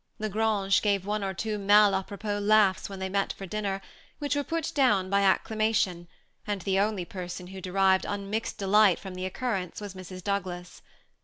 [0.17, 3.79] La Grange gave one or two mal apropos laughs when they met at dinner,
[4.17, 6.07] which were put down by acclamation,
[6.47, 10.23] and the only person who derived unmixed delight from the occurrence was Mrs.
[10.23, 10.81] Douglas.